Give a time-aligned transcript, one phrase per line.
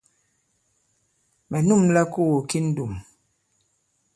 [1.49, 2.93] Mɛ̀ nûmla kogo ki ndùm.